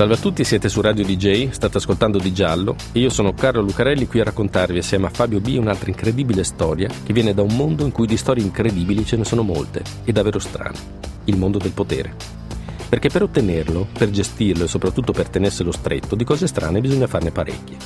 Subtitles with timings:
[0.00, 3.60] Salve a tutti, siete su Radio DJ, state ascoltando Di Giallo e io sono Carlo
[3.60, 7.54] Lucarelli qui a raccontarvi assieme a Fabio B un'altra incredibile storia che viene da un
[7.54, 10.78] mondo in cui di storie incredibili ce ne sono molte e davvero strane,
[11.24, 12.14] il mondo del potere.
[12.88, 17.30] Perché per ottenerlo, per gestirlo e soprattutto per tenerselo stretto, di cose strane bisogna farne
[17.30, 17.76] parecchie.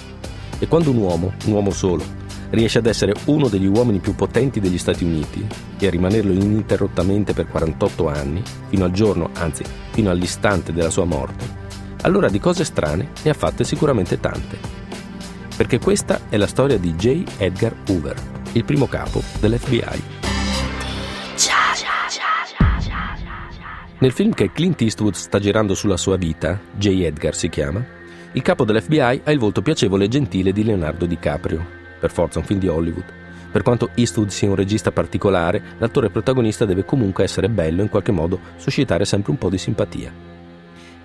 [0.60, 2.04] E quando un uomo, un uomo solo,
[2.50, 5.44] riesce ad essere uno degli uomini più potenti degli Stati Uniti
[5.80, 11.04] e a rimanerlo ininterrottamente per 48 anni, fino al giorno, anzi fino all'istante della sua
[11.06, 11.63] morte,
[12.04, 14.58] allora di cose strane ne ha fatte sicuramente tante.
[15.56, 17.24] Perché questa è la storia di J.
[17.38, 18.16] Edgar Hoover,
[18.52, 20.22] il primo capo dell'FBI.
[23.98, 27.04] Nel film che Clint Eastwood sta girando sulla sua vita, J.
[27.04, 27.82] Edgar si chiama,
[28.32, 31.64] il capo dell'FBI ha il volto piacevole e gentile di Leonardo DiCaprio,
[32.00, 33.04] per forza un film di Hollywood.
[33.50, 37.88] Per quanto Eastwood sia un regista particolare, l'attore protagonista deve comunque essere bello e in
[37.88, 40.33] qualche modo suscitare sempre un po' di simpatia.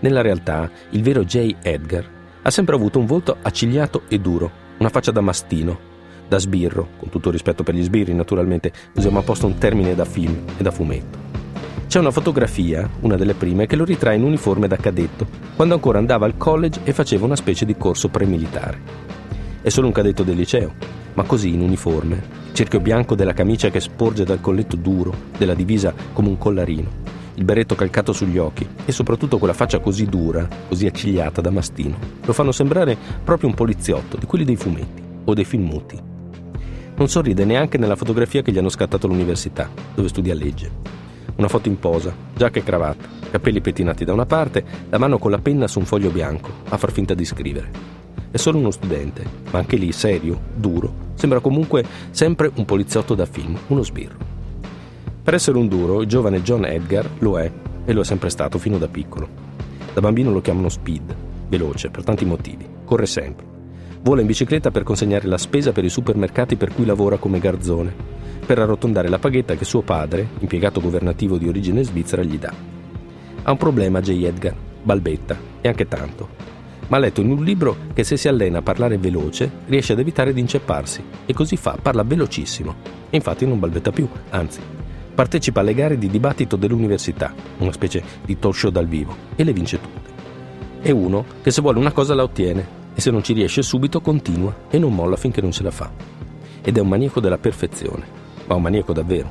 [0.02, 1.56] Nella realtà, il vero J.
[1.62, 2.10] Edgar
[2.42, 5.78] ha sempre avuto un volto accigliato e duro, una faccia da mastino,
[6.26, 10.46] da sbirro, con tutto rispetto per gli sbirri naturalmente, usiamo apposta un termine da film
[10.58, 11.28] e da fumetto.
[11.88, 15.98] C'è una fotografia, una delle prime, che lo ritrae in uniforme da cadetto, quando ancora
[15.98, 18.80] andava al college e faceva una specie di corso premilitare.
[19.62, 20.76] È solo un cadetto del liceo,
[21.16, 22.22] ma così in uniforme,
[22.54, 27.09] cerchio bianco della camicia che sporge dal colletto duro, della divisa come un collarino,
[27.40, 31.98] il berretto calcato sugli occhi e soprattutto quella faccia così dura, così accigliata da mastino,
[32.26, 35.98] lo fanno sembrare proprio un poliziotto di quelli dei fumetti o dei film muti.
[36.96, 40.70] Non sorride neanche nella fotografia che gli hanno scattato all'università, dove studia legge.
[41.38, 45.32] Una foto in posa, giacca e cravatta, capelli pettinati da una parte, la mano con
[45.32, 47.72] la penna su un foglio bianco, a far finta di scrivere.
[48.32, 53.26] È solo uno studente, ma anche lì serio, duro, sembra comunque sempre un poliziotto da
[53.26, 54.39] film, uno sbirro.
[55.30, 57.52] Per essere un duro, il giovane John Edgar lo è
[57.86, 59.30] e lo è sempre stato fino da piccolo.
[59.94, 61.16] Da bambino lo chiamano Speed,
[61.48, 63.46] veloce per tanti motivi, corre sempre.
[64.02, 67.94] Vola in bicicletta per consegnare la spesa per i supermercati per cui lavora come garzone,
[68.44, 72.52] per arrotondare la paghetta che suo padre, impiegato governativo di origine svizzera, gli dà.
[73.44, 74.24] Ha un problema J.
[74.24, 76.48] Edgar, balbetta, e anche tanto
[76.88, 80.00] ma ha letto in un libro che se si allena a parlare veloce riesce ad
[80.00, 82.74] evitare di incepparsi e così fa, parla velocissimo
[83.12, 84.60] e infatti non balbetta più, anzi
[85.20, 89.52] partecipa alle gare di dibattito dell'università, una specie di talk show dal vivo, e le
[89.52, 90.12] vince tutte.
[90.80, 94.00] È uno che se vuole una cosa la ottiene e se non ci riesce subito
[94.00, 95.92] continua e non molla finché non ce la fa.
[96.62, 98.06] Ed è un maniaco della perfezione,
[98.46, 99.30] ma un maniaco davvero.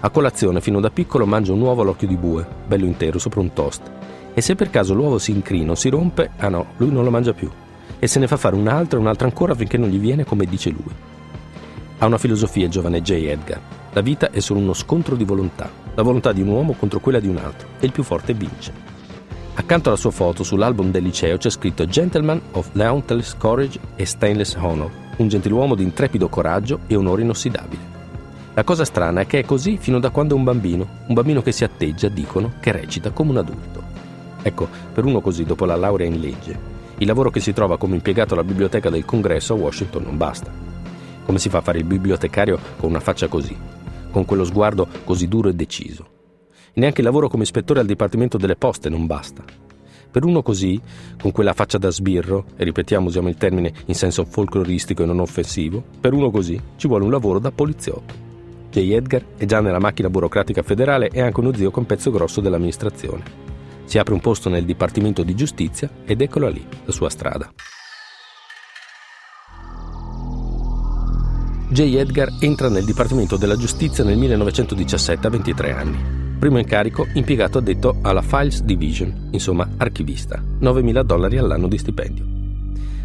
[0.00, 3.54] A colazione fino da piccolo mangia un uovo all'occhio di bue, bello intero, sopra un
[3.54, 3.90] toast,
[4.34, 7.10] e se per caso l'uovo si incrina o si rompe, ah no, lui non lo
[7.10, 7.50] mangia più.
[7.98, 10.68] E se ne fa fare un'altra e un'altra ancora finché non gli viene come dice
[10.68, 10.94] lui.
[11.96, 13.12] Ha una filosofia giovane J.
[13.12, 13.83] Edgar.
[13.94, 17.20] La vita è solo uno scontro di volontà, la volontà di un uomo contro quella
[17.20, 18.72] di un altro, e il più forte vince.
[19.54, 24.56] Accanto alla sua foto sull'album del liceo c'è scritto Gentleman of Dauntless Courage e Stainless
[24.56, 27.92] Honor, un gentiluomo di intrepido coraggio e onore inossidabile.
[28.54, 31.40] La cosa strana è che è così fino da quando è un bambino, un bambino
[31.40, 33.80] che si atteggia, dicono, che recita come un adulto.
[34.42, 36.58] Ecco, per uno così, dopo la laurea in legge,
[36.98, 40.50] il lavoro che si trova come impiegato alla biblioteca del congresso a Washington non basta.
[41.24, 43.56] Come si fa a fare il bibliotecario con una faccia così,
[44.14, 46.06] con quello sguardo così duro e deciso?
[46.74, 49.42] Neanche il lavoro come ispettore al Dipartimento delle Poste non basta.
[50.08, 50.80] Per uno così,
[51.20, 55.18] con quella faccia da sbirro, e ripetiamo usiamo il termine in senso folcloristico e non
[55.18, 58.14] offensivo, per uno così ci vuole un lavoro da poliziotto.
[58.70, 58.78] J.
[58.92, 63.22] Edgar è già nella macchina burocratica federale e anche uno zio con pezzo grosso dell'amministrazione.
[63.84, 67.52] Si apre un posto nel Dipartimento di Giustizia ed eccola lì, la sua strada.
[71.74, 71.96] J.
[71.96, 75.98] Edgar entra nel Dipartimento della Giustizia nel 1917 a 23 anni.
[76.38, 82.24] Primo incarico, impiegato addetto alla Files Division, insomma archivista, 9.000 dollari all'anno di stipendio.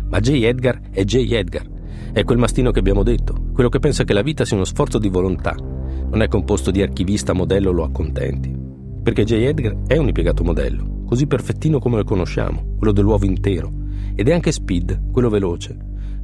[0.10, 0.44] Ma J.
[0.44, 1.32] Edgar è J.
[1.32, 1.68] Edgar,
[2.14, 5.00] è quel mastino che abbiamo detto, quello che pensa che la vita sia uno sforzo
[5.00, 8.68] di volontà, non è composto di archivista modello lo accontenti
[9.02, 9.32] perché J.
[9.32, 13.72] Edgar è un impiegato modello, così perfettino come lo conosciamo, quello dell'uovo intero,
[14.14, 15.76] ed è anche Speed, quello veloce,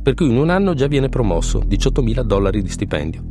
[0.06, 3.24] per cui in un anno già viene promosso, 18.000 dollari di stipendio.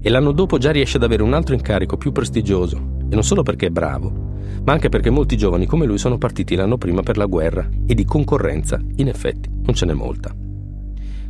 [0.00, 2.78] E l'anno dopo già riesce ad avere un altro incarico più prestigioso,
[3.10, 4.10] e non solo perché è bravo,
[4.64, 7.92] ma anche perché molti giovani come lui sono partiti l'anno prima per la guerra, e
[7.92, 10.34] di concorrenza, in effetti, non ce n'è molta.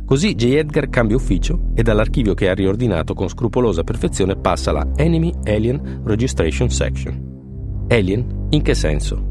[0.05, 0.43] Così J.
[0.53, 6.03] Edgar cambia ufficio e dall'archivio che ha riordinato con scrupolosa perfezione passa alla Enemy Alien
[6.05, 7.85] Registration Section.
[7.89, 9.21] Alien in che senso?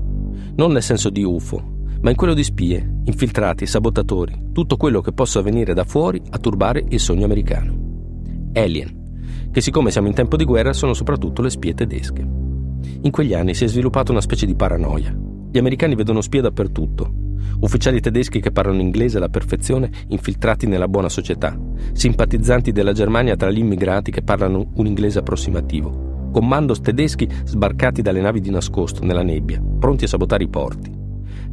[0.56, 1.73] Non nel senso di UFO,
[2.04, 6.38] ma in quello di spie, infiltrati, sabotatori, tutto quello che possa venire da fuori a
[6.38, 8.50] turbare il sogno americano.
[8.52, 12.20] Alien, che siccome siamo in tempo di guerra sono soprattutto le spie tedesche.
[13.00, 15.16] In quegli anni si è sviluppata una specie di paranoia.
[15.50, 17.10] Gli americani vedono spie dappertutto.
[17.60, 21.58] Ufficiali tedeschi che parlano inglese alla perfezione, infiltrati nella buona società.
[21.92, 26.28] Simpatizzanti della Germania tra gli immigrati che parlano un inglese approssimativo.
[26.32, 31.02] Commandos tedeschi sbarcati dalle navi di nascosto nella nebbia, pronti a sabotare i porti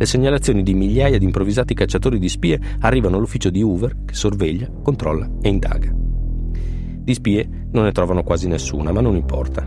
[0.02, 4.68] le segnalazioni di migliaia di improvvisati cacciatori di spie arrivano all'ufficio di Hoover che sorveglia,
[4.82, 5.94] controlla e indaga.
[5.94, 9.62] Di spie non ne trovano quasi nessuna, ma non importa.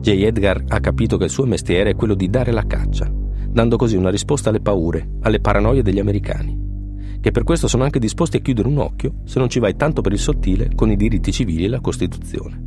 [0.00, 0.08] J.
[0.08, 3.12] Edgar ha capito che il suo mestiere è quello di dare la caccia,
[3.50, 7.98] dando così una risposta alle paure, alle paranoie degli americani, che per questo sono anche
[7.98, 10.96] disposti a chiudere un occhio se non ci vai tanto per il sottile con i
[10.96, 12.62] diritti civili e la Costituzione.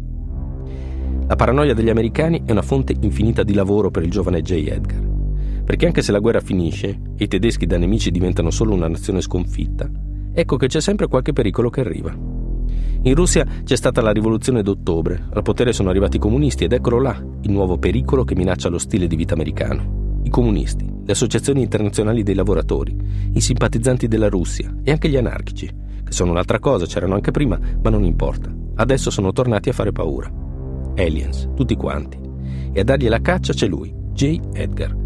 [1.26, 4.52] La paranoia degli americani è una fonte infinita di lavoro per il giovane J.
[4.68, 5.18] Edgar
[5.70, 9.22] perché anche se la guerra finisce e i tedeschi da nemici diventano solo una nazione
[9.22, 9.88] sconfitta,
[10.34, 12.12] ecco che c'è sempre qualche pericolo che arriva.
[13.04, 17.00] In Russia c'è stata la rivoluzione d'ottobre, al potere sono arrivati i comunisti ed eccolo
[17.00, 20.22] là il nuovo pericolo che minaccia lo stile di vita americano.
[20.24, 22.98] I comunisti, le associazioni internazionali dei lavoratori,
[23.34, 25.68] i simpatizzanti della Russia e anche gli anarchici,
[26.04, 28.52] che sono un'altra cosa, c'erano anche prima, ma non importa.
[28.74, 30.34] Adesso sono tornati a fare paura.
[30.96, 32.18] Aliens, tutti quanti.
[32.74, 34.40] E a dargli la caccia c'è lui, J.
[34.54, 34.99] Edgar,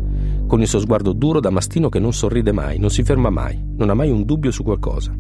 [0.54, 3.60] con il suo sguardo duro da mastino che non sorride mai, non si ferma mai,
[3.76, 5.12] non ha mai un dubbio su qualcosa.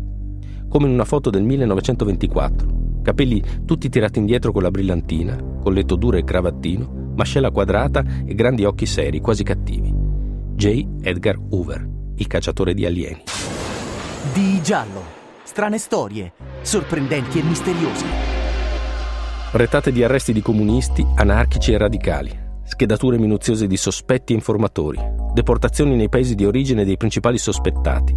[0.70, 6.18] Come in una foto del 1924, capelli tutti tirati indietro con la brillantina, colletto duro
[6.18, 9.92] e cravattino, mascella quadrata e grandi occhi seri, quasi cattivi.
[10.54, 10.86] J.
[11.02, 13.24] Edgar Hoover, il cacciatore di alieni.
[14.34, 15.02] Di giallo,
[15.46, 16.32] strane storie,
[16.62, 18.06] sorprendenti e misteriose.
[19.54, 25.00] Retate di arresti di comunisti, anarchici e radicali schedature minuziose di sospetti e informatori,
[25.34, 28.16] deportazioni nei paesi di origine dei principali sospettati,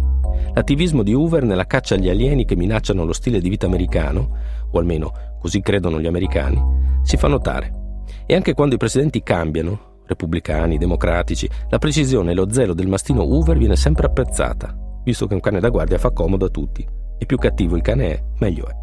[0.53, 4.37] l'attivismo di Hoover nella caccia agli alieni che minacciano lo stile di vita americano,
[4.69, 6.61] o almeno così credono gli americani,
[7.01, 7.85] si fa notare.
[8.25, 13.23] E anche quando i presidenti cambiano, repubblicani, democratici, la precisione e lo zelo del mastino
[13.23, 16.87] Hoover viene sempre apprezzata, visto che un cane da guardia fa comodo a tutti,
[17.17, 18.73] e più cattivo il cane è, meglio è.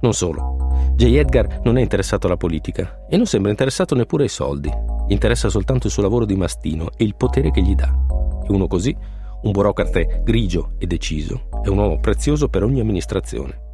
[0.00, 0.92] Non solo.
[0.94, 1.04] J.
[1.16, 4.89] Edgar non è interessato alla politica e non sembra interessato neppure ai soldi.
[5.10, 7.92] Interessa soltanto il suo lavoro di mastino e il potere che gli dà.
[8.46, 8.96] E uno così,
[9.42, 13.68] un burocrate grigio e deciso, è un uomo prezioso per ogni amministrazione.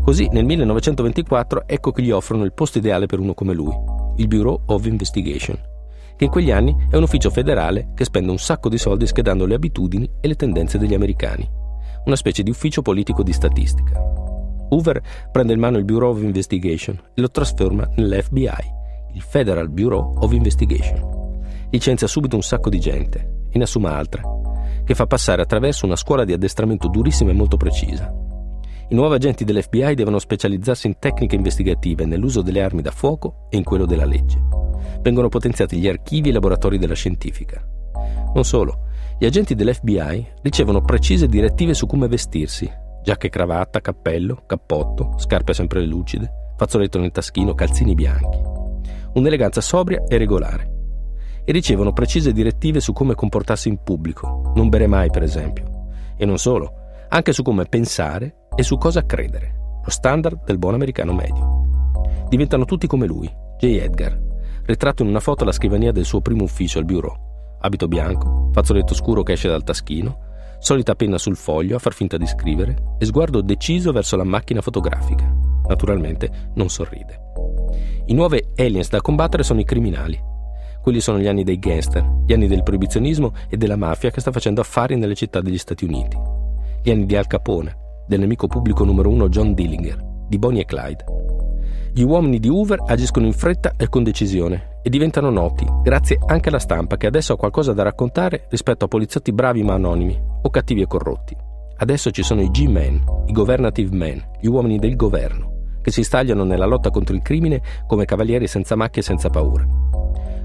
[0.00, 3.74] Così nel 1924 ecco che gli offrono il posto ideale per uno come lui,
[4.16, 5.58] il Bureau of Investigation,
[6.16, 9.44] che in quegli anni è un ufficio federale che spende un sacco di soldi schedando
[9.44, 11.48] le abitudini e le tendenze degli americani,
[12.04, 14.00] una specie di ufficio politico di statistica.
[14.70, 15.02] Hoover
[15.32, 18.76] prende in mano il Bureau of Investigation e lo trasforma nell'FBI,
[19.12, 21.40] il Federal Bureau of Investigation.
[21.70, 24.22] Licenzia subito un sacco di gente e ne assume altre,
[24.84, 28.12] che fa passare attraverso una scuola di addestramento durissima e molto precisa.
[28.90, 33.58] I nuovi agenti dell'FBI devono specializzarsi in tecniche investigative, nell'uso delle armi da fuoco e
[33.58, 34.42] in quello della legge.
[35.02, 37.62] Vengono potenziati gli archivi e i laboratori della scientifica.
[38.32, 38.86] Non solo,
[39.18, 42.70] gli agenti dell'FBI ricevono precise direttive su come vestirsi,
[43.02, 48.57] giacca e cravatta, cappello, cappotto, scarpe sempre lucide, fazzoletto nel taschino, calzini bianchi.
[49.14, 50.76] Un'eleganza sobria e regolare.
[51.44, 55.90] E ricevono precise direttive su come comportarsi in pubblico, non bere mai per esempio.
[56.16, 56.72] E non solo,
[57.08, 61.66] anche su come pensare e su cosa credere, lo standard del buon americano medio.
[62.28, 63.26] Diventano tutti come lui,
[63.58, 63.64] J.
[63.64, 64.20] Edgar,
[64.64, 67.16] ritratto in una foto alla scrivania del suo primo ufficio al bureau.
[67.60, 70.26] Abito bianco, fazzoletto scuro che esce dal taschino,
[70.58, 74.60] solita penna sul foglio a far finta di scrivere e sguardo deciso verso la macchina
[74.60, 75.24] fotografica.
[75.66, 77.27] Naturalmente non sorride.
[78.06, 80.18] I nuovi aliens da combattere sono i criminali.
[80.80, 84.32] Quelli sono gli anni dei gangster, gli anni del proibizionismo e della mafia che sta
[84.32, 86.16] facendo affari nelle città degli Stati Uniti.
[86.82, 90.64] Gli anni di Al Capone, del nemico pubblico numero uno John Dillinger, di Bonnie e
[90.64, 91.04] Clyde.
[91.92, 96.48] Gli uomini di Hoover agiscono in fretta e con decisione e diventano noti, grazie anche
[96.48, 100.48] alla stampa che adesso ha qualcosa da raccontare rispetto a poliziotti bravi ma anonimi o
[100.48, 101.36] cattivi e corrotti.
[101.76, 105.57] Adesso ci sono i G-Men, i governative men, gli uomini del governo,
[105.88, 109.66] che si stagliano nella lotta contro il crimine come cavalieri senza macchie e senza paura.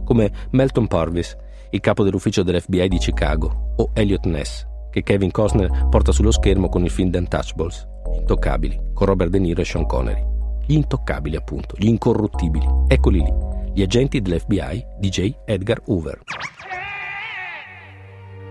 [0.05, 1.35] Come Melton Purvis,
[1.71, 6.69] il capo dell'ufficio dell'FBI di Chicago, o Elliot Ness, che Kevin Costner porta sullo schermo
[6.69, 7.87] con il film The Untouchables,
[8.19, 10.23] Intoccabili, con Robert De Niro e Sean Connery.
[10.65, 12.65] Gli intoccabili, appunto, gli incorruttibili.
[12.87, 13.33] Eccoli lì,
[13.73, 15.33] gli agenti dell'FBI di J.
[15.43, 16.21] Edgar Hoover.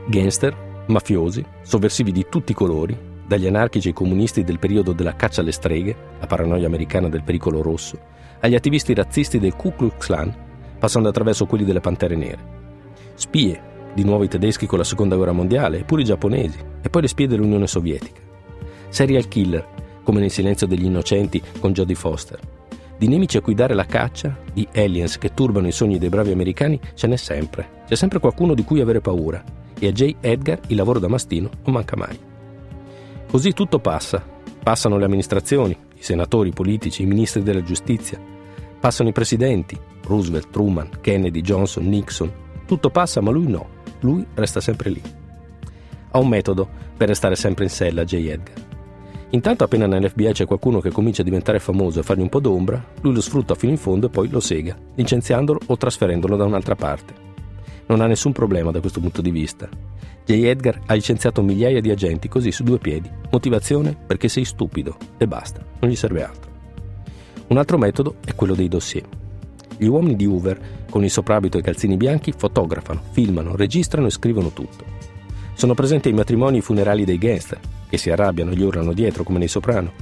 [0.08, 5.40] Gangster, mafiosi, sovversivi di tutti i colori, dagli anarchici ai comunisti del periodo della caccia
[5.40, 7.98] alle streghe, la paranoia americana del pericolo rosso,
[8.40, 10.34] agli attivisti razzisti del Ku Klux Klan,
[10.78, 12.60] passando attraverso quelli delle Pantere Nere.
[13.14, 13.60] Spie,
[13.94, 17.00] di nuovo i tedeschi con la seconda guerra mondiale, e pure i giapponesi, e poi
[17.00, 18.20] le spie dell'Unione Sovietica.
[18.90, 19.66] Serial killer,
[20.02, 22.38] come nel silenzio degli innocenti con Jodie Foster.
[22.98, 26.32] Di nemici a cui dare la caccia, di aliens che turbano i sogni dei bravi
[26.32, 27.80] americani, ce n'è sempre.
[27.88, 29.42] C'è sempre qualcuno di cui avere paura.
[29.78, 30.16] E a J.
[30.20, 32.30] Edgar il lavoro da mastino non manca mai.
[33.32, 34.22] Così tutto passa.
[34.62, 38.20] Passano le amministrazioni, i senatori, i politici, i ministri della giustizia.
[38.78, 39.74] Passano i presidenti,
[40.04, 42.30] Roosevelt, Truman, Kennedy, Johnson, Nixon.
[42.66, 43.66] Tutto passa, ma lui no.
[44.00, 45.00] Lui resta sempre lì.
[46.10, 48.12] Ha un metodo per restare sempre in sella, J.
[48.16, 48.66] Edgar.
[49.30, 52.84] Intanto appena nell'FBI c'è qualcuno che comincia a diventare famoso e fargli un po' d'ombra,
[53.00, 56.74] lui lo sfrutta fino in fondo e poi lo sega, licenziandolo o trasferendolo da un'altra
[56.74, 57.31] parte.
[57.86, 59.68] Non ha nessun problema da questo punto di vista.
[60.24, 60.32] J.
[60.32, 63.10] Edgar ha licenziato migliaia di agenti così su due piedi.
[63.30, 63.96] Motivazione?
[64.06, 66.50] Perché sei stupido e basta, non gli serve altro.
[67.48, 69.06] Un altro metodo è quello dei dossier.
[69.76, 74.10] Gli uomini di Hoover, con il soprabito e i calzini bianchi, fotografano, filmano, registrano e
[74.10, 74.84] scrivono tutto.
[75.54, 77.58] Sono presenti ai matrimoni e ai funerali dei gangster,
[77.88, 79.92] che si arrabbiano e gli urlano dietro come nei soprano,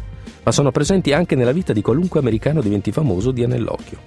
[0.45, 3.99] ma sono presenti anche nella vita di qualunque americano diventi famoso dia nell'occhio.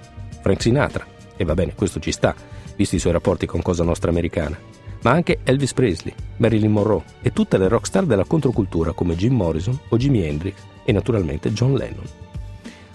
[0.41, 2.35] Frank Sinatra, e va bene, questo ci sta,
[2.75, 4.57] visti i suoi rapporti con Cosa Nostra Americana,
[5.03, 9.77] ma anche Elvis Presley, Marilyn Monroe e tutte le rockstar della controcultura come Jim Morrison
[9.89, 12.05] o Jimi Hendrix e naturalmente John Lennon.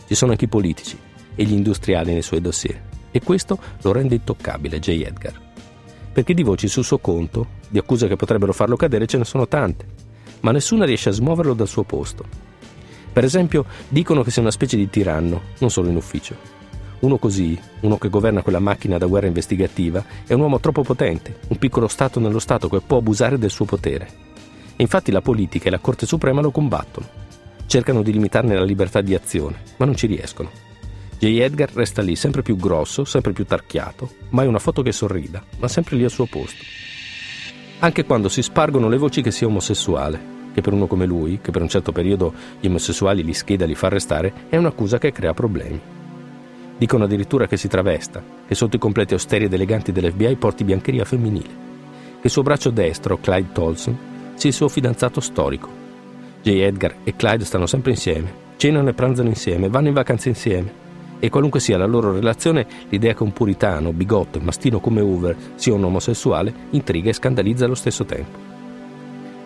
[0.06, 0.98] Ci sono anche i politici
[1.34, 4.88] e gli industriali nei suoi dossier e questo lo rende intoccabile J.
[5.06, 5.40] Edgar.
[6.12, 9.46] Perché di voci sul suo conto, di accuse che potrebbero farlo cadere ce ne sono
[9.46, 9.86] tante,
[10.40, 12.24] ma nessuna riesce a smuoverlo dal suo posto.
[13.12, 16.57] Per esempio, dicono che sia una specie di tiranno, non solo in ufficio
[17.00, 21.38] uno così, uno che governa quella macchina da guerra investigativa, è un uomo troppo potente,
[21.48, 24.26] un piccolo Stato nello Stato che può abusare del suo potere.
[24.76, 27.06] infatti la politica e la Corte Suprema lo combattono.
[27.66, 30.50] Cercano di limitarne la libertà di azione, ma non ci riescono.
[31.18, 31.24] J.
[31.40, 35.66] Edgar resta lì, sempre più grosso, sempre più tarchiato, mai una foto che sorrida, ma
[35.66, 36.62] sempre lì al suo posto.
[37.80, 41.50] Anche quando si spargono le voci che sia omosessuale, che per uno come lui, che
[41.50, 45.12] per un certo periodo gli omosessuali li scheda e li fa arrestare, è un'accusa che
[45.12, 45.97] crea problemi.
[46.78, 51.04] Dicono addirittura che si travesta, che sotto i completi austeri ed eleganti dell'FBI porti biancheria
[51.04, 51.66] femminile,
[52.20, 53.98] che suo braccio destro, Clyde Tolson,
[54.34, 55.68] sia il suo fidanzato storico.
[56.40, 56.50] J.
[56.50, 60.86] Edgar e Clyde stanno sempre insieme, cenano e pranzano insieme, vanno in vacanza insieme.
[61.18, 65.36] E qualunque sia la loro relazione, l'idea che un puritano, bigotto e mastino come Hoover
[65.56, 68.38] sia un omosessuale intriga e scandalizza allo stesso tempo.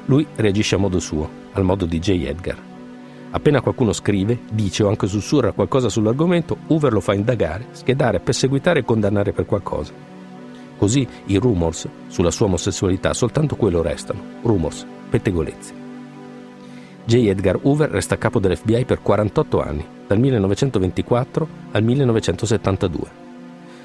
[0.05, 2.11] Lui reagisce a modo suo, al modo di J.
[2.27, 2.72] Edgar.
[3.35, 8.81] Appena qualcuno scrive, dice o anche sussurra qualcosa sull'argomento, Hoover lo fa indagare, schedare, perseguitare
[8.81, 9.93] e condannare per qualcosa.
[10.77, 15.73] Così i rumors sulla sua omosessualità soltanto quello restano, rumors, pettegolezzi.
[17.05, 17.15] J.
[17.29, 23.11] Edgar Hoover resta capo dell'FBI per 48 anni, dal 1924 al 1972.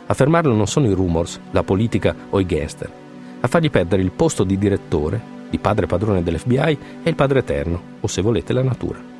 [0.07, 2.91] A fermarlo non sono i rumors, la politica o i gangster.
[3.39, 7.81] A fargli perdere il posto di direttore, di padre padrone dell'FBI, è il padre eterno,
[8.01, 9.15] o se volete la natura.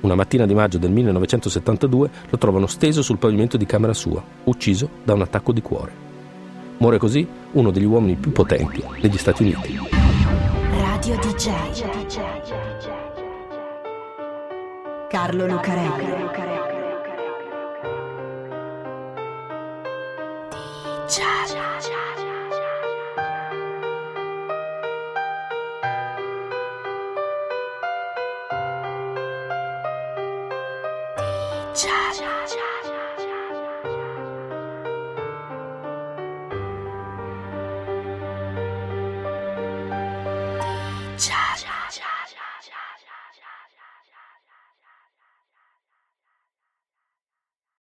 [0.00, 4.88] Una mattina di maggio del 1972 lo trovano steso sul pavimento di camera sua, ucciso
[5.02, 6.04] da un attacco di cuore.
[6.78, 9.78] Muore così uno degli uomini più potenti degli Stati Uniti.
[10.70, 11.50] Radio DJ
[15.08, 16.06] Carlo Lucarelli
[21.06, 21.95] DJ
[31.76, 32.65] 恰恰恰